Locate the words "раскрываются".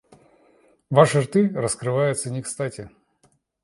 1.53-2.31